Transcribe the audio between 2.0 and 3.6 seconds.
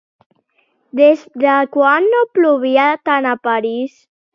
no plovia tant a